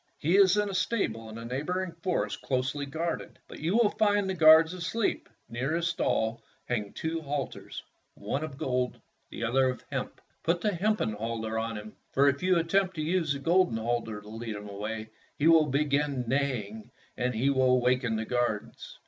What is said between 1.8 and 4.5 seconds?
forest closely guarded, but you will find the